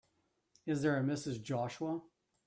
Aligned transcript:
Is 0.65 0.81
there 0.81 0.97
a 0.99 1.03
Mrs. 1.03 1.43
Joshua? 1.43 2.01